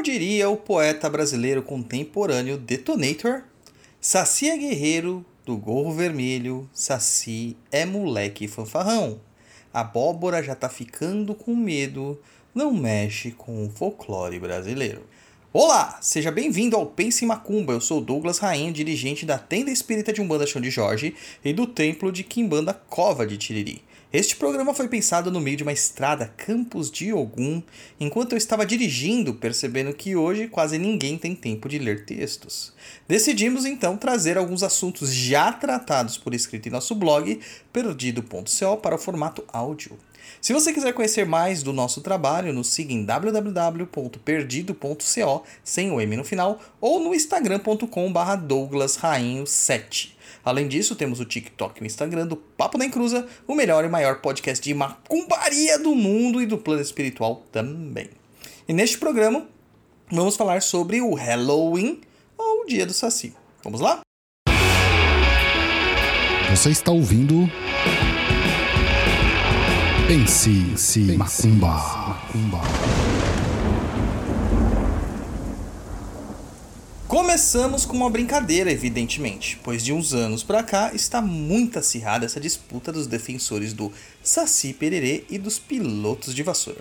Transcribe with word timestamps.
Como 0.00 0.10
diria 0.10 0.48
o 0.48 0.56
poeta 0.56 1.10
brasileiro 1.10 1.62
contemporâneo 1.62 2.56
Detonator, 2.56 3.42
Saci 4.00 4.48
é 4.48 4.56
guerreiro 4.56 5.22
do 5.44 5.58
gorro 5.58 5.92
vermelho, 5.92 6.66
Saci 6.72 7.54
é 7.70 7.84
moleque 7.84 8.48
fanfarrão. 8.48 9.20
Abóbora 9.74 10.42
já 10.42 10.54
tá 10.54 10.70
ficando 10.70 11.34
com 11.34 11.54
medo, 11.54 12.18
não 12.54 12.72
mexe 12.72 13.32
com 13.32 13.66
o 13.66 13.68
folclore 13.68 14.40
brasileiro. 14.40 15.02
Olá, 15.52 15.98
seja 16.00 16.30
bem-vindo 16.30 16.76
ao 16.76 16.86
Pense 16.86 17.26
Macumba. 17.26 17.74
Eu 17.74 17.80
sou 17.82 18.00
Douglas 18.00 18.38
Rainha, 18.38 18.72
dirigente 18.72 19.26
da 19.26 19.36
Tenda 19.36 19.70
Espírita 19.70 20.14
de 20.14 20.22
Umbanda 20.22 20.46
Chão 20.46 20.62
de 20.62 20.70
Jorge 20.70 21.14
e 21.44 21.52
do 21.52 21.66
Templo 21.66 22.10
de 22.10 22.24
Quimbanda 22.24 22.72
Cova 22.72 23.26
de 23.26 23.36
Tiriri. 23.36 23.82
Este 24.12 24.34
programa 24.34 24.74
foi 24.74 24.88
pensado 24.88 25.30
no 25.30 25.38
meio 25.38 25.56
de 25.56 25.62
uma 25.62 25.72
estrada 25.72 26.34
Campos 26.36 26.90
de 26.90 27.12
Ogum, 27.12 27.62
enquanto 28.00 28.32
eu 28.32 28.38
estava 28.38 28.66
dirigindo, 28.66 29.34
percebendo 29.34 29.94
que 29.94 30.16
hoje 30.16 30.48
quase 30.48 30.78
ninguém 30.78 31.16
tem 31.16 31.32
tempo 31.32 31.68
de 31.68 31.78
ler 31.78 32.04
textos. 32.04 32.72
Decidimos 33.06 33.64
então 33.64 33.96
trazer 33.96 34.36
alguns 34.36 34.64
assuntos 34.64 35.14
já 35.14 35.52
tratados 35.52 36.18
por 36.18 36.34
escrito 36.34 36.66
em 36.66 36.72
nosso 36.72 36.96
blog, 36.96 37.38
perdido.co, 37.72 38.76
para 38.78 38.96
o 38.96 38.98
formato 38.98 39.44
áudio. 39.46 39.96
Se 40.40 40.52
você 40.52 40.72
quiser 40.72 40.92
conhecer 40.92 41.24
mais 41.24 41.62
do 41.62 41.72
nosso 41.72 42.00
trabalho, 42.00 42.52
nos 42.52 42.66
siga 42.66 42.92
em 42.92 43.04
www.perdido.co, 43.04 45.44
sem 45.62 45.92
o 45.92 46.00
M 46.00 46.16
no 46.16 46.24
final, 46.24 46.60
ou 46.80 46.98
no 46.98 47.14
instagram.com.br 47.14 48.44
douglasrainho7. 48.44 50.18
Além 50.44 50.68
disso, 50.68 50.96
temos 50.96 51.20
o 51.20 51.24
TikTok 51.24 51.80
e 51.80 51.84
o 51.84 51.86
Instagram 51.86 52.26
do 52.26 52.36
Papo 52.36 52.78
da 52.78 52.84
Encruza, 52.84 53.26
o 53.46 53.54
melhor 53.54 53.84
e 53.84 53.88
maior 53.88 54.20
podcast 54.20 54.62
de 54.62 54.74
macumbaria 54.74 55.78
do 55.78 55.94
mundo 55.94 56.40
e 56.42 56.46
do 56.46 56.58
plano 56.58 56.82
espiritual 56.82 57.44
também. 57.52 58.10
E 58.68 58.72
neste 58.72 58.98
programa, 58.98 59.46
vamos 60.10 60.36
falar 60.36 60.62
sobre 60.62 61.00
o 61.00 61.14
Halloween 61.14 62.00
ou 62.36 62.62
o 62.62 62.66
Dia 62.66 62.86
do 62.86 62.92
Saci. 62.92 63.34
Vamos 63.62 63.80
lá? 63.80 64.00
Você 66.50 66.70
está 66.70 66.90
ouvindo. 66.90 67.48
Pense, 70.08 70.76
se 70.76 71.16
macumba. 71.16 71.68
macumba. 71.68 72.89
Começamos 77.20 77.84
com 77.84 77.94
uma 77.94 78.08
brincadeira, 78.08 78.72
evidentemente, 78.72 79.60
pois 79.62 79.84
de 79.84 79.92
uns 79.92 80.14
anos 80.14 80.42
para 80.42 80.62
cá 80.62 80.90
está 80.94 81.20
muito 81.20 81.78
acirrada 81.78 82.24
essa 82.24 82.40
disputa 82.40 82.90
dos 82.90 83.06
defensores 83.06 83.74
do 83.74 83.92
Saci 84.22 84.72
Pererê 84.72 85.24
e 85.28 85.36
dos 85.36 85.58
pilotos 85.58 86.34
de 86.34 86.42
vassoura. 86.42 86.80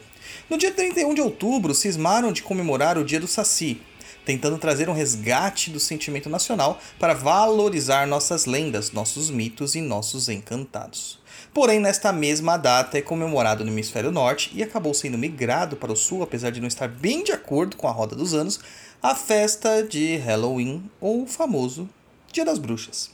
No 0.49 0.57
dia 0.57 0.71
31 0.71 1.13
de 1.13 1.19
outubro, 1.21 1.75
cismaram 1.75 2.31
de 2.31 2.41
comemorar 2.41 2.97
o 2.97 3.03
Dia 3.03 3.19
do 3.19 3.27
Saci, 3.27 3.81
tentando 4.23 4.57
trazer 4.57 4.89
um 4.89 4.93
resgate 4.93 5.69
do 5.71 5.79
sentimento 5.79 6.29
nacional 6.29 6.79
para 6.97 7.13
valorizar 7.13 8.07
nossas 8.07 8.45
lendas, 8.45 8.93
nossos 8.93 9.29
mitos 9.29 9.75
e 9.75 9.81
nossos 9.81 10.29
encantados. 10.29 11.19
Porém, 11.53 11.79
nesta 11.79 12.13
mesma 12.13 12.57
data 12.57 12.97
é 12.97 13.01
comemorado 13.01 13.65
no 13.65 13.71
hemisfério 13.71 14.11
norte 14.11 14.51
e 14.53 14.61
acabou 14.61 14.93
sendo 14.93 15.17
migrado 15.17 15.75
para 15.75 15.91
o 15.91 15.95
sul, 15.95 16.21
apesar 16.21 16.51
de 16.51 16.61
não 16.61 16.67
estar 16.67 16.87
bem 16.87 17.23
de 17.23 17.31
acordo 17.31 17.75
com 17.75 17.87
a 17.87 17.91
roda 17.91 18.15
dos 18.15 18.33
anos, 18.33 18.59
a 19.01 19.15
festa 19.15 19.81
de 19.81 20.17
Halloween, 20.17 20.89
ou 20.99 21.23
o 21.23 21.27
famoso 21.27 21.89
Dia 22.33 22.43
das 22.43 22.59
Bruxas. 22.59 23.11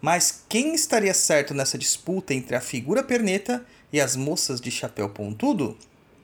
Mas 0.00 0.42
quem 0.48 0.74
estaria 0.74 1.12
certo 1.12 1.52
nessa 1.52 1.76
disputa 1.76 2.32
entre 2.32 2.56
a 2.56 2.60
figura 2.60 3.02
perneta 3.02 3.64
e 3.92 4.00
as 4.00 4.16
moças 4.16 4.60
de 4.60 4.70
chapéu 4.70 5.10
pontudo? 5.10 5.76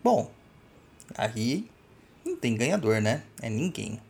Bom, 0.03 0.31
aí 1.15 1.69
não 2.25 2.35
tem 2.35 2.57
ganhador, 2.57 3.01
né? 3.01 3.23
É 3.43 3.51
ninguém. 3.51 4.01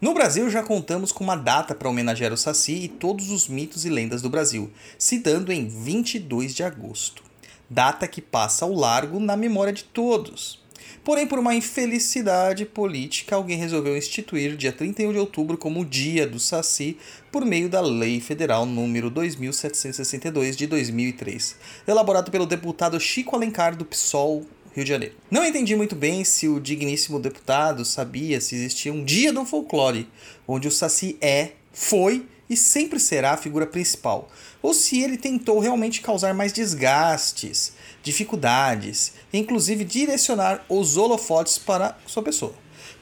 No 0.00 0.12
Brasil 0.12 0.50
já 0.50 0.62
contamos 0.62 1.12
com 1.12 1.22
uma 1.22 1.36
data 1.36 1.74
para 1.74 1.88
homenagear 1.88 2.32
o 2.32 2.36
Saci 2.36 2.84
e 2.84 2.88
todos 2.88 3.30
os 3.30 3.46
mitos 3.46 3.84
e 3.84 3.88
lendas 3.88 4.20
do 4.20 4.28
Brasil, 4.28 4.72
se 4.98 5.18
dando 5.18 5.52
em 5.52 5.68
22 5.68 6.54
de 6.54 6.64
agosto. 6.64 7.22
Data 7.70 8.08
que 8.08 8.20
passa 8.20 8.64
ao 8.64 8.72
largo 8.72 9.20
na 9.20 9.36
memória 9.36 9.72
de 9.72 9.84
todos. 9.84 10.59
Porém, 11.02 11.26
por 11.26 11.38
uma 11.38 11.54
infelicidade 11.54 12.64
política, 12.64 13.36
alguém 13.36 13.58
resolveu 13.58 13.96
instituir 13.96 14.56
dia 14.56 14.72
31 14.72 15.12
de 15.12 15.18
outubro 15.18 15.56
como 15.56 15.80
o 15.80 15.84
Dia 15.84 16.26
do 16.26 16.38
Saci 16.38 16.96
por 17.32 17.44
meio 17.44 17.68
da 17.68 17.80
Lei 17.80 18.20
Federal 18.20 18.66
número 18.66 19.10
2762 19.10 20.56
de 20.56 20.66
2003, 20.66 21.56
elaborado 21.86 22.30
pelo 22.30 22.46
deputado 22.46 22.98
Chico 23.00 23.34
Alencar 23.34 23.76
do 23.76 23.84
PSOL 23.84 24.44
Rio 24.74 24.84
de 24.84 24.90
Janeiro. 24.90 25.14
Não 25.30 25.44
entendi 25.44 25.74
muito 25.74 25.96
bem 25.96 26.24
se 26.24 26.48
o 26.48 26.60
digníssimo 26.60 27.18
deputado 27.18 27.84
sabia 27.84 28.40
se 28.40 28.54
existia 28.54 28.92
um 28.92 29.04
dia 29.04 29.32
do 29.32 29.44
folclore, 29.44 30.08
onde 30.46 30.68
o 30.68 30.70
Saci 30.70 31.16
é, 31.20 31.52
foi 31.72 32.26
e 32.50 32.56
sempre 32.56 32.98
será 32.98 33.32
a 33.32 33.36
figura 33.36 33.64
principal, 33.64 34.28
ou 34.60 34.74
se 34.74 35.00
ele 35.00 35.16
tentou 35.16 35.60
realmente 35.60 36.00
causar 36.00 36.34
mais 36.34 36.52
desgastes, 36.52 37.72
dificuldades, 38.02 39.12
e 39.32 39.38
inclusive 39.38 39.84
direcionar 39.84 40.64
os 40.68 40.96
holofotes 40.96 41.56
para 41.56 41.96
sua 42.06 42.24
pessoa. 42.24 42.52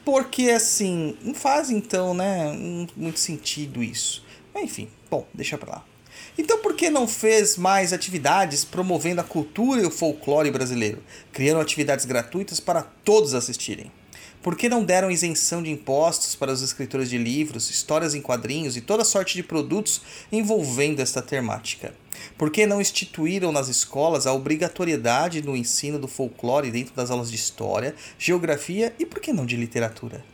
Porque 0.04 0.50
assim, 0.50 1.16
não 1.22 1.34
faz 1.34 1.70
então, 1.70 2.12
né, 2.12 2.52
muito 2.94 3.18
sentido 3.18 3.82
isso. 3.82 4.22
Enfim, 4.54 4.88
bom, 5.10 5.26
deixa 5.32 5.56
pra 5.56 5.76
lá. 5.76 5.84
Então 6.36 6.58
por 6.58 6.74
que 6.74 6.90
não 6.90 7.08
fez 7.08 7.56
mais 7.56 7.92
atividades 7.92 8.64
promovendo 8.64 9.20
a 9.22 9.24
cultura 9.24 9.80
e 9.80 9.86
o 9.86 9.90
folclore 9.90 10.50
brasileiro, 10.50 11.02
criando 11.32 11.60
atividades 11.60 12.04
gratuitas 12.04 12.60
para 12.60 12.82
todos 12.82 13.34
assistirem? 13.34 13.90
Por 14.48 14.56
que 14.56 14.66
não 14.66 14.82
deram 14.82 15.10
isenção 15.10 15.62
de 15.62 15.70
impostos 15.70 16.34
para 16.34 16.50
os 16.50 16.62
escritores 16.62 17.10
de 17.10 17.18
livros, 17.18 17.68
histórias 17.68 18.14
em 18.14 18.22
quadrinhos 18.22 18.78
e 18.78 18.80
toda 18.80 19.04
sorte 19.04 19.34
de 19.34 19.42
produtos 19.42 20.00
envolvendo 20.32 21.00
esta 21.00 21.20
temática? 21.20 21.92
Por 22.38 22.50
que 22.50 22.64
não 22.64 22.80
instituíram 22.80 23.52
nas 23.52 23.68
escolas 23.68 24.26
a 24.26 24.32
obrigatoriedade 24.32 25.42
no 25.42 25.54
ensino 25.54 25.98
do 25.98 26.08
folclore 26.08 26.70
dentro 26.70 26.94
das 26.94 27.10
aulas 27.10 27.28
de 27.28 27.36
história, 27.36 27.94
geografia 28.18 28.94
e 28.98 29.04
por 29.04 29.20
que 29.20 29.34
não 29.34 29.44
de 29.44 29.54
literatura? 29.54 30.24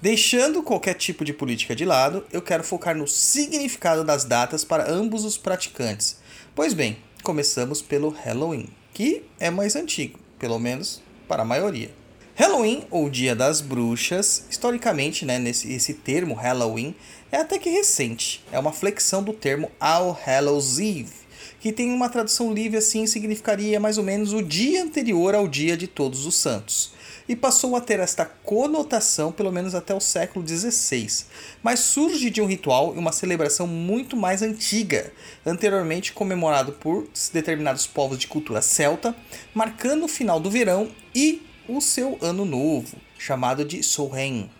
Deixando 0.00 0.62
qualquer 0.62 0.94
tipo 0.94 1.22
de 1.22 1.34
política 1.34 1.76
de 1.76 1.84
lado, 1.84 2.24
eu 2.32 2.40
quero 2.40 2.64
focar 2.64 2.96
no 2.96 3.06
significado 3.06 4.02
das 4.02 4.24
datas 4.24 4.64
para 4.64 4.90
ambos 4.90 5.26
os 5.26 5.36
praticantes. 5.36 6.16
Pois 6.54 6.72
bem, 6.72 6.96
começamos 7.22 7.82
pelo 7.82 8.08
Halloween, 8.08 8.70
que 8.94 9.22
é 9.38 9.50
mais 9.50 9.76
antigo, 9.76 10.18
pelo 10.38 10.58
menos 10.58 11.02
para 11.28 11.42
a 11.42 11.44
maioria. 11.44 12.00
Halloween, 12.42 12.82
ou 12.90 13.08
Dia 13.08 13.36
das 13.36 13.60
Bruxas, 13.60 14.46
historicamente, 14.50 15.24
né, 15.24 15.38
nesse, 15.38 15.72
esse 15.72 15.94
termo 15.94 16.34
Halloween 16.34 16.92
é 17.30 17.36
até 17.36 17.56
que 17.56 17.70
recente. 17.70 18.44
É 18.50 18.58
uma 18.58 18.72
flexão 18.72 19.22
do 19.22 19.32
termo 19.32 19.70
All 19.78 20.18
Hallows 20.26 20.80
Eve, 20.80 21.12
que 21.60 21.70
tem 21.70 21.92
uma 21.92 22.08
tradução 22.08 22.52
livre 22.52 22.78
assim 22.78 23.06
significaria 23.06 23.78
mais 23.78 23.96
ou 23.96 24.02
menos 24.02 24.32
o 24.32 24.42
dia 24.42 24.82
anterior 24.82 25.36
ao 25.36 25.46
dia 25.46 25.76
de 25.76 25.86
Todos 25.86 26.26
os 26.26 26.34
Santos. 26.34 26.94
E 27.28 27.36
passou 27.36 27.76
a 27.76 27.80
ter 27.80 28.00
esta 28.00 28.24
conotação 28.24 29.30
pelo 29.30 29.52
menos 29.52 29.72
até 29.72 29.94
o 29.94 30.00
século 30.00 30.44
XVI, 30.44 31.26
mas 31.62 31.78
surge 31.78 32.28
de 32.28 32.42
um 32.42 32.46
ritual 32.46 32.92
e 32.96 32.98
uma 32.98 33.12
celebração 33.12 33.68
muito 33.68 34.16
mais 34.16 34.42
antiga, 34.42 35.12
anteriormente 35.46 36.12
comemorado 36.12 36.72
por 36.72 37.06
determinados 37.32 37.86
povos 37.86 38.18
de 38.18 38.26
cultura 38.26 38.60
celta, 38.60 39.14
marcando 39.54 40.06
o 40.06 40.08
final 40.08 40.40
do 40.40 40.50
verão 40.50 40.90
e 41.14 41.40
o 41.68 41.80
seu 41.80 42.18
ano 42.20 42.44
novo, 42.44 42.96
chamado 43.18 43.64
de 43.64 43.82
Samhain. 43.82 44.50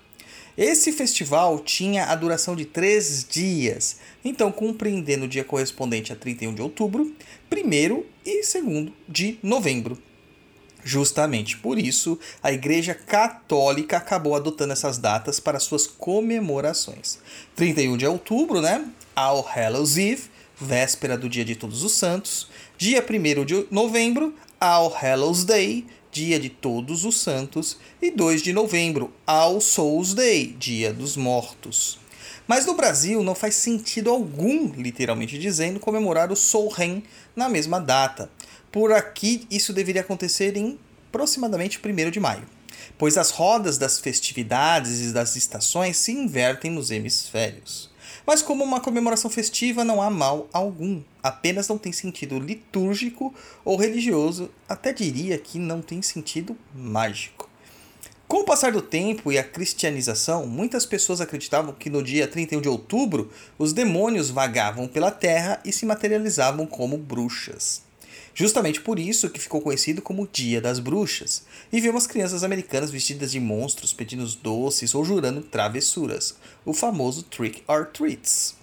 Esse 0.56 0.92
festival 0.92 1.58
tinha 1.60 2.06
a 2.06 2.14
duração 2.14 2.54
de 2.54 2.66
três 2.66 3.26
dias, 3.28 3.96
então 4.22 4.52
compreendendo 4.52 5.24
o 5.24 5.28
dia 5.28 5.44
correspondente 5.44 6.12
a 6.12 6.16
31 6.16 6.54
de 6.54 6.60
outubro, 6.60 7.14
1 7.50 8.04
e 8.24 8.42
2 8.42 8.92
de 9.08 9.38
novembro. 9.42 9.98
Justamente 10.84 11.56
por 11.56 11.78
isso, 11.78 12.18
a 12.42 12.52
Igreja 12.52 12.92
Católica 12.92 13.96
acabou 13.96 14.34
adotando 14.34 14.72
essas 14.72 14.98
datas 14.98 15.38
para 15.38 15.60
suas 15.60 15.86
comemorações. 15.86 17.18
31 17.54 17.96
de 17.96 18.06
outubro, 18.06 18.60
né? 18.60 18.84
All 19.14 19.42
Hallows 19.42 19.96
Eve, 19.96 20.24
véspera 20.60 21.16
do 21.16 21.28
Dia 21.28 21.44
de 21.44 21.54
Todos 21.54 21.82
os 21.82 21.92
Santos. 21.92 22.48
Dia 22.76 23.02
1 23.02 23.44
de 23.44 23.66
novembro, 23.70 24.34
All 24.60 24.90
Hallows 24.90 25.44
Day, 25.44 25.86
Dia 26.12 26.38
de 26.38 26.50
Todos 26.50 27.06
os 27.06 27.18
Santos, 27.18 27.78
e 28.00 28.10
2 28.10 28.42
de 28.42 28.52
novembro, 28.52 29.10
All 29.26 29.62
Souls 29.62 30.12
Day, 30.12 30.54
Dia 30.58 30.92
dos 30.92 31.16
Mortos. 31.16 31.98
Mas 32.46 32.66
no 32.66 32.74
Brasil 32.74 33.22
não 33.22 33.34
faz 33.34 33.54
sentido 33.54 34.10
algum, 34.10 34.72
literalmente 34.74 35.38
dizendo, 35.38 35.80
comemorar 35.80 36.30
o 36.30 36.36
Solheim 36.36 37.02
na 37.34 37.48
mesma 37.48 37.80
data. 37.80 38.30
Por 38.70 38.92
aqui, 38.92 39.46
isso 39.50 39.72
deveria 39.72 40.02
acontecer 40.02 40.54
em 40.54 40.78
aproximadamente 41.08 41.80
1 41.82 42.10
de 42.10 42.20
maio, 42.20 42.46
pois 42.98 43.16
as 43.16 43.30
rodas 43.30 43.78
das 43.78 43.98
festividades 43.98 45.00
e 45.00 45.12
das 45.14 45.34
estações 45.34 45.96
se 45.96 46.12
invertem 46.12 46.70
nos 46.70 46.90
hemisférios. 46.90 47.90
Mas 48.26 48.42
como 48.42 48.62
uma 48.62 48.80
comemoração 48.80 49.30
festiva 49.30 49.84
não 49.84 50.00
há 50.00 50.08
mal 50.08 50.48
algum, 50.52 51.02
apenas 51.22 51.68
não 51.68 51.78
tem 51.78 51.92
sentido 51.92 52.38
litúrgico 52.38 53.34
ou 53.64 53.76
religioso, 53.76 54.50
até 54.68 54.92
diria 54.92 55.38
que 55.38 55.58
não 55.58 55.82
tem 55.82 56.00
sentido 56.02 56.56
mágico. 56.74 57.50
Com 58.28 58.38
o 58.38 58.44
passar 58.44 58.72
do 58.72 58.80
tempo 58.80 59.30
e 59.30 59.38
a 59.38 59.44
cristianização, 59.44 60.46
muitas 60.46 60.86
pessoas 60.86 61.20
acreditavam 61.20 61.74
que 61.74 61.90
no 61.90 62.02
dia 62.02 62.26
31 62.26 62.62
de 62.62 62.68
outubro 62.68 63.30
os 63.58 63.74
demônios 63.74 64.30
vagavam 64.30 64.88
pela 64.88 65.10
terra 65.10 65.60
e 65.64 65.72
se 65.72 65.84
materializavam 65.84 66.64
como 66.64 66.96
bruxas. 66.96 67.82
Justamente 68.34 68.80
por 68.80 68.98
isso 68.98 69.28
que 69.28 69.40
ficou 69.40 69.60
conhecido 69.60 70.00
como 70.00 70.28
Dia 70.30 70.60
das 70.60 70.78
Bruxas, 70.78 71.44
e 71.70 71.80
vemos 71.80 72.06
crianças 72.06 72.42
americanas 72.42 72.90
vestidas 72.90 73.30
de 73.30 73.38
monstros 73.38 73.92
pedindo 73.92 74.26
doces 74.36 74.94
ou 74.94 75.04
jurando 75.04 75.42
travessuras, 75.42 76.36
o 76.64 76.72
famoso 76.72 77.22
Trick 77.24 77.62
or 77.68 77.86
Treats. 77.86 78.54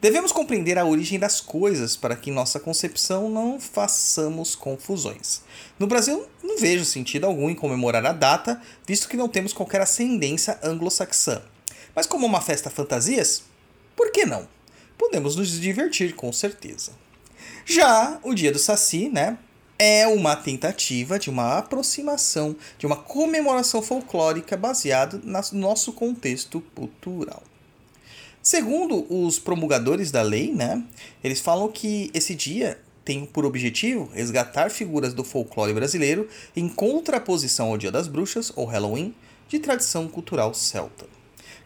Devemos 0.00 0.32
compreender 0.32 0.78
a 0.78 0.84
origem 0.84 1.16
das 1.16 1.40
coisas 1.40 1.96
para 1.96 2.16
que 2.16 2.30
em 2.30 2.32
nossa 2.32 2.58
concepção 2.58 3.30
não 3.30 3.60
façamos 3.60 4.56
confusões. 4.56 5.42
No 5.78 5.86
Brasil, 5.86 6.26
não 6.42 6.58
vejo 6.58 6.84
sentido 6.84 7.24
algum 7.24 7.48
em 7.48 7.54
comemorar 7.54 8.04
a 8.04 8.12
data, 8.12 8.60
visto 8.84 9.08
que 9.08 9.16
não 9.16 9.28
temos 9.28 9.52
qualquer 9.52 9.80
ascendência 9.80 10.58
anglo-saxã. 10.60 11.42
Mas 11.94 12.06
como 12.06 12.26
uma 12.26 12.40
festa 12.40 12.68
fantasias, 12.68 13.44
por 13.94 14.10
que 14.10 14.26
não? 14.26 14.48
Podemos 14.98 15.36
nos 15.36 15.60
divertir 15.60 16.14
com 16.14 16.32
certeza. 16.32 16.92
Já 17.64 18.18
o 18.22 18.34
dia 18.34 18.52
do 18.52 18.58
Saci, 18.58 19.08
né, 19.08 19.38
é 19.78 20.06
uma 20.06 20.36
tentativa 20.36 21.18
de 21.18 21.30
uma 21.30 21.58
aproximação, 21.58 22.56
de 22.78 22.86
uma 22.86 22.96
comemoração 22.96 23.82
folclórica 23.82 24.56
baseada 24.56 25.20
no 25.24 25.58
nosso 25.58 25.92
contexto 25.92 26.60
cultural. 26.74 27.42
Segundo 28.42 29.06
os 29.08 29.38
promulgadores 29.38 30.10
da 30.10 30.22
lei, 30.22 30.52
né, 30.52 30.82
eles 31.22 31.40
falam 31.40 31.68
que 31.68 32.10
esse 32.12 32.34
dia 32.34 32.80
tem 33.04 33.24
por 33.24 33.44
objetivo 33.44 34.10
resgatar 34.12 34.70
figuras 34.70 35.14
do 35.14 35.24
folclore 35.24 35.72
brasileiro 35.72 36.28
em 36.54 36.68
contraposição 36.68 37.70
ao 37.70 37.78
Dia 37.78 37.90
das 37.90 38.08
Bruxas, 38.08 38.52
ou 38.54 38.64
Halloween, 38.64 39.14
de 39.48 39.58
tradição 39.58 40.08
cultural 40.08 40.54
celta. 40.54 41.06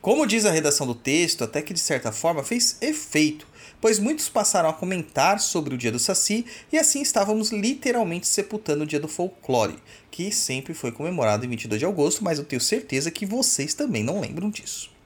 Como 0.00 0.26
diz 0.26 0.44
a 0.44 0.50
redação 0.50 0.87
do 0.87 0.94
texto, 0.94 1.44
até 1.44 1.60
que 1.60 1.75
de 1.75 1.81
certa 1.81 2.12
forma 2.12 2.43
fez 2.43 2.76
efeito, 2.81 3.46
pois 3.81 3.99
muitos 3.99 4.28
passaram 4.28 4.69
a 4.69 4.73
comentar 4.73 5.40
sobre 5.40 5.75
o 5.75 5.78
dia 5.78 5.93
do 5.93 5.99
Saci 5.99 6.44
e 6.73 6.78
assim 6.78 7.02
estávamos 7.02 7.50
literalmente 7.50 8.26
sepultando 8.26 8.84
o 8.84 8.87
dia 8.87 9.00
do 9.00 9.08
folclore, 9.08 9.78
que 10.11 10.31
sempre 10.32 10.75
foi 10.75 10.93
comemorado 10.93 11.44
em 11.44 11.49
22 11.49 11.78
de 11.78 11.87
agosto, 11.87 12.25
mas 12.25 12.38
eu 12.38 12.44
tenho 12.44 12.61
certeza 12.61 13.11
que 13.11 13.26
vocês 13.26 13.75
também 13.75 14.02
não 14.02 14.20
lembram 14.20 14.50
disso 14.50 14.96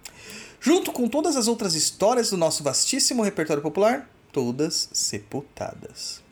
junto 0.61 0.93
com 0.93 1.09
todas 1.09 1.37
as 1.37 1.49
outras 1.49 1.75
histórias 1.75 2.31
do 2.31 2.37
nosso 2.37 2.63
vastíssimo 2.63 3.23
repertório 3.23 3.63
popular, 3.63 4.09
todas 4.31 4.91
sepultadas. 4.93 6.23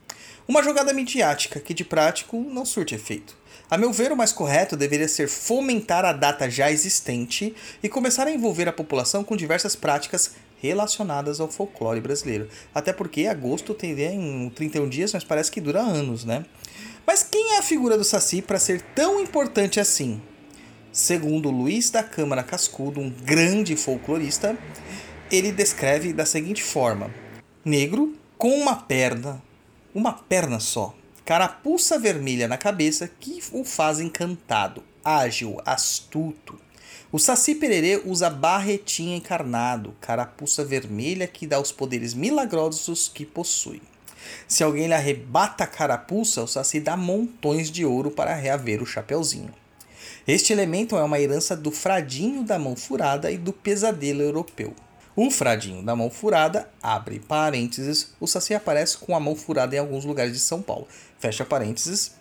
Uma 0.46 0.62
jogada 0.62 0.92
midiática 0.92 1.58
que 1.58 1.74
de 1.74 1.84
prático 1.84 2.38
não 2.38 2.64
surte 2.64 2.94
efeito. 2.94 3.36
A 3.70 3.76
meu 3.76 3.92
ver, 3.92 4.12
o 4.12 4.16
mais 4.16 4.32
correto 4.32 4.76
deveria 4.76 5.08
ser 5.08 5.28
fomentar 5.28 6.04
a 6.04 6.12
data 6.12 6.48
já 6.48 6.70
existente 6.70 7.54
e 7.82 7.88
começar 7.88 8.26
a 8.26 8.30
envolver 8.30 8.68
a 8.68 8.72
população 8.72 9.24
com 9.24 9.36
diversas 9.36 9.74
práticas 9.74 10.32
relacionadas 10.60 11.40
ao 11.40 11.48
folclore 11.48 12.00
brasileiro. 12.00 12.48
Até 12.74 12.92
porque 12.92 13.26
agosto 13.26 13.74
tem 13.74 13.98
em 14.00 14.50
31 14.50 14.88
dias, 14.88 15.12
mas 15.12 15.24
parece 15.24 15.50
que 15.50 15.60
dura 15.60 15.80
anos, 15.80 16.24
né? 16.24 16.44
Mas 17.06 17.22
quem 17.22 17.54
é 17.54 17.58
a 17.58 17.62
figura 17.62 17.96
do 17.96 18.04
Saci 18.04 18.42
para 18.42 18.58
ser 18.58 18.82
tão 18.94 19.20
importante 19.20 19.80
assim? 19.80 20.20
Segundo 20.92 21.50
Luiz 21.50 21.90
da 21.90 22.02
Câmara 22.02 22.42
Cascudo, 22.42 23.00
um 23.00 23.10
grande 23.10 23.76
folclorista, 23.76 24.58
ele 25.30 25.52
descreve 25.52 26.12
da 26.12 26.26
seguinte 26.26 26.62
forma: 26.62 27.10
negro 27.64 28.14
com 28.36 28.50
uma 28.50 28.76
perna, 28.76 29.42
uma 29.94 30.12
perna 30.12 30.60
só, 30.60 30.94
carapuça 31.24 31.98
vermelha 31.98 32.48
na 32.48 32.56
cabeça 32.56 33.10
que 33.20 33.42
o 33.52 33.64
faz 33.64 34.00
encantado, 34.00 34.82
ágil, 35.04 35.60
astuto. 35.64 36.58
O 37.10 37.18
Saci 37.18 37.54
Pererê 37.54 38.02
usa 38.04 38.28
barretinha 38.28 39.16
encarnado, 39.16 39.96
carapuça 39.98 40.62
vermelha 40.62 41.26
que 41.26 41.46
dá 41.46 41.58
os 41.58 41.72
poderes 41.72 42.12
milagrosos 42.12 43.08
que 43.08 43.24
possui. 43.24 43.80
Se 44.46 44.62
alguém 44.62 44.88
lhe 44.88 44.92
arrebata 44.92 45.64
a 45.64 45.66
carapuça, 45.66 46.42
o 46.42 46.46
Saci 46.46 46.78
dá 46.80 46.98
montões 46.98 47.70
de 47.70 47.82
ouro 47.82 48.10
para 48.10 48.34
reaver 48.34 48.82
o 48.82 48.86
chapeuzinho. 48.86 49.54
Este 50.26 50.52
elemento 50.52 50.98
é 50.98 51.02
uma 51.02 51.18
herança 51.18 51.56
do 51.56 51.70
fradinho 51.70 52.44
da 52.44 52.58
mão 52.58 52.76
furada 52.76 53.30
e 53.30 53.38
do 53.38 53.54
pesadelo 53.54 54.20
europeu. 54.20 54.74
O 55.16 55.30
fradinho 55.30 55.82
da 55.82 55.96
mão 55.96 56.10
furada, 56.10 56.68
abre 56.82 57.20
parênteses, 57.20 58.12
o 58.20 58.26
Saci 58.26 58.52
aparece 58.52 58.98
com 58.98 59.16
a 59.16 59.20
mão 59.20 59.34
furada 59.34 59.74
em 59.74 59.78
alguns 59.78 60.04
lugares 60.04 60.34
de 60.34 60.40
São 60.40 60.60
Paulo, 60.60 60.86
fecha 61.18 61.42
parênteses, 61.42 62.12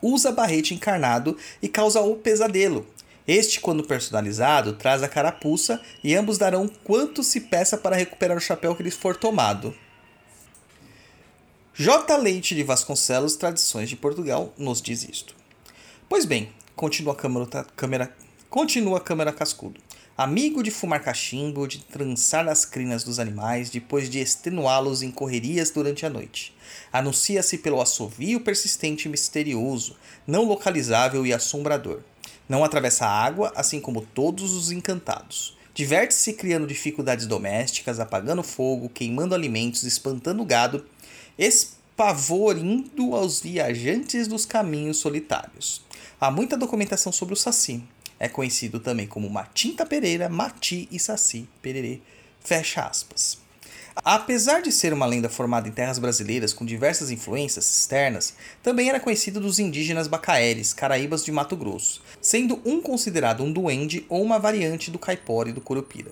usa 0.00 0.30
barrete 0.30 0.74
encarnado 0.74 1.36
e 1.60 1.66
causa 1.66 2.00
o 2.00 2.14
pesadelo. 2.14 2.86
Este, 3.26 3.60
quando 3.60 3.84
personalizado, 3.84 4.72
traz 4.72 5.02
a 5.02 5.08
carapuça 5.08 5.80
e 6.02 6.14
ambos 6.14 6.38
darão 6.38 6.68
quanto 6.84 7.22
se 7.22 7.40
peça 7.40 7.78
para 7.78 7.96
recuperar 7.96 8.36
o 8.36 8.40
chapéu 8.40 8.74
que 8.74 8.82
lhes 8.82 8.94
for 8.94 9.16
tomado. 9.16 9.74
J. 11.74 12.16
Leite 12.16 12.54
de 12.54 12.62
Vasconcelos, 12.62 13.36
Tradições 13.36 13.88
de 13.88 13.96
Portugal, 13.96 14.52
nos 14.58 14.82
diz 14.82 15.02
isto. 15.04 15.34
Pois 16.08 16.24
bem, 16.24 16.52
Continua 16.74 17.12
a 17.12 17.16
câmera, 17.16 17.66
câmera, 17.76 18.16
continua 18.48 18.96
a 18.96 19.00
câmera 19.00 19.32
cascudo. 19.32 19.80
Amigo 20.16 20.62
de 20.62 20.70
fumar 20.70 21.02
cachimbo, 21.02 21.68
de 21.68 21.78
trançar 21.84 22.48
as 22.48 22.64
crinas 22.64 23.04
dos 23.04 23.18
animais, 23.18 23.70
depois 23.70 24.08
de 24.08 24.18
extenuá-los 24.18 25.02
em 25.02 25.10
correrias 25.10 25.70
durante 25.70 26.04
a 26.06 26.10
noite. 26.10 26.54
Anuncia-se 26.92 27.58
pelo 27.58 27.80
assovio 27.80 28.40
persistente 28.40 29.06
e 29.06 29.10
misterioso, 29.10 29.96
não 30.26 30.44
localizável 30.44 31.26
e 31.26 31.32
assombrador. 31.32 32.00
Não 32.48 32.64
atravessa 32.64 33.06
a 33.06 33.24
água, 33.24 33.52
assim 33.56 33.80
como 33.80 34.02
todos 34.02 34.52
os 34.52 34.70
encantados. 34.70 35.56
Diverte-se 35.74 36.34
criando 36.34 36.66
dificuldades 36.66 37.26
domésticas, 37.26 37.98
apagando 37.98 38.42
fogo, 38.42 38.90
queimando 38.90 39.34
alimentos, 39.34 39.84
espantando 39.84 40.44
gado, 40.44 40.84
espavorindo 41.38 43.14
aos 43.14 43.40
viajantes 43.40 44.28
dos 44.28 44.44
caminhos 44.44 44.98
solitários. 44.98 45.82
Há 46.20 46.30
muita 46.30 46.56
documentação 46.56 47.10
sobre 47.10 47.34
o 47.34 47.36
Saci. 47.36 47.82
É 48.18 48.28
conhecido 48.28 48.78
também 48.78 49.06
como 49.06 49.30
Matinta 49.30 49.86
Pereira, 49.86 50.28
Mati 50.28 50.88
e 50.92 50.98
Saci 50.98 51.48
Pererê. 51.60 52.00
Fecha 52.38 52.82
aspas. 52.82 53.38
Apesar 54.04 54.62
de 54.62 54.72
ser 54.72 54.92
uma 54.92 55.06
lenda 55.06 55.28
formada 55.28 55.68
em 55.68 55.72
terras 55.72 55.98
brasileiras 55.98 56.52
com 56.52 56.64
diversas 56.64 57.10
influências 57.10 57.70
externas, 57.70 58.34
também 58.62 58.88
era 58.88 59.00
conhecido 59.00 59.40
dos 59.40 59.58
indígenas 59.58 60.08
bacaeres, 60.08 60.72
caraíbas 60.72 61.24
de 61.24 61.30
Mato 61.30 61.56
Grosso, 61.56 62.02
sendo 62.20 62.60
um 62.64 62.80
considerado 62.80 63.42
um 63.42 63.52
duende 63.52 64.06
ou 64.08 64.22
uma 64.22 64.38
variante 64.38 64.90
do 64.90 64.98
caipora 64.98 65.50
e 65.50 65.52
do 65.52 65.60
curupira. 65.60 66.10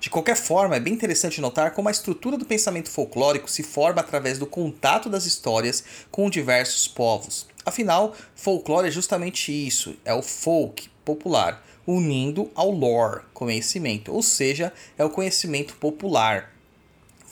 De 0.00 0.10
qualquer 0.10 0.36
forma, 0.36 0.76
é 0.76 0.80
bem 0.80 0.94
interessante 0.94 1.40
notar 1.40 1.72
como 1.72 1.88
a 1.88 1.92
estrutura 1.92 2.36
do 2.36 2.44
pensamento 2.44 2.90
folclórico 2.90 3.50
se 3.50 3.62
forma 3.62 4.00
através 4.00 4.38
do 4.38 4.46
contato 4.46 5.08
das 5.08 5.26
histórias 5.26 5.84
com 6.10 6.30
diversos 6.30 6.88
povos, 6.88 7.46
Afinal, 7.64 8.16
folclore 8.34 8.88
é 8.88 8.90
justamente 8.90 9.52
isso, 9.52 9.94
é 10.04 10.14
o 10.14 10.22
folk 10.22 10.88
popular, 11.04 11.62
unindo 11.86 12.50
ao 12.54 12.70
lore, 12.70 13.22
conhecimento, 13.34 14.12
ou 14.12 14.22
seja, 14.22 14.72
é 14.96 15.04
o 15.04 15.10
conhecimento 15.10 15.76
popular. 15.76 16.54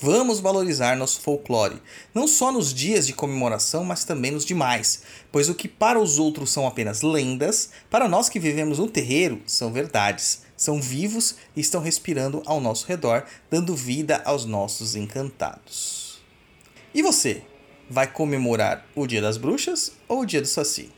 Vamos 0.00 0.40
valorizar 0.40 0.96
nosso 0.96 1.20
folclore, 1.20 1.82
não 2.14 2.28
só 2.28 2.52
nos 2.52 2.72
dias 2.72 3.06
de 3.06 3.12
comemoração, 3.12 3.84
mas 3.84 4.04
também 4.04 4.30
nos 4.30 4.44
demais, 4.44 5.02
pois 5.32 5.48
o 5.48 5.54
que 5.54 5.66
para 5.66 5.98
os 5.98 6.18
outros 6.18 6.50
são 6.50 6.66
apenas 6.66 7.02
lendas, 7.02 7.70
para 7.90 8.08
nós 8.08 8.28
que 8.28 8.38
vivemos 8.38 8.78
no 8.78 8.88
terreiro 8.88 9.42
são 9.46 9.72
verdades, 9.72 10.42
são 10.56 10.80
vivos 10.80 11.36
e 11.56 11.60
estão 11.60 11.80
respirando 11.80 12.42
ao 12.46 12.60
nosso 12.60 12.86
redor, 12.86 13.24
dando 13.50 13.74
vida 13.74 14.22
aos 14.24 14.44
nossos 14.44 14.94
encantados. 14.94 16.20
E 16.94 17.02
você? 17.02 17.42
vai 17.88 18.06
comemorar 18.06 18.86
o 18.94 19.06
Dia 19.06 19.22
das 19.22 19.38
Bruxas 19.38 19.92
ou 20.06 20.20
o 20.20 20.26
Dia 20.26 20.40
do 20.40 20.46
Saci? 20.46 20.92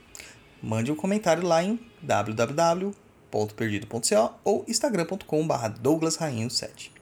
Mande 0.63 0.93
um 0.93 0.97
comentário 0.97 1.47
lá 1.47 1.63
em 1.63 1.81
www.perdido.co 2.03 4.35
ou 4.45 4.63
instagram.com.br 4.69 5.81
douglasrainho7. 5.81 7.00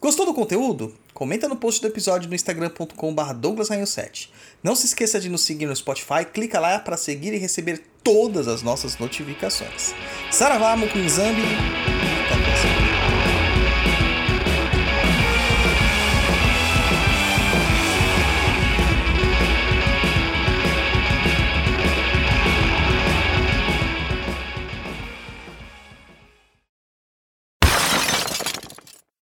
Gostou 0.00 0.24
do 0.24 0.32
conteúdo? 0.32 0.94
Comenta 1.12 1.48
no 1.48 1.56
post 1.56 1.80
do 1.80 1.88
episódio 1.88 2.28
no 2.28 2.34
instagram.com.br 2.34 3.34
douglasrainho7. 3.34 4.28
Não 4.62 4.76
se 4.76 4.86
esqueça 4.86 5.18
de 5.18 5.28
nos 5.28 5.40
seguir 5.40 5.66
no 5.66 5.74
Spotify, 5.74 6.24
clica 6.32 6.60
lá 6.60 6.78
para 6.78 6.96
seguir 6.96 7.34
e 7.34 7.38
receber 7.38 7.82
todas 8.04 8.46
as 8.46 8.62
nossas 8.62 8.96
notificações. 8.98 9.92
Saravá, 10.30 10.76
Mukunzambi! 10.76 11.42